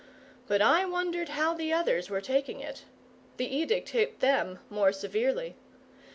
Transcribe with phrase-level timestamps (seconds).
[0.47, 2.85] But I wondered how the others were taking it.
[3.37, 5.53] The edict hit them more severely.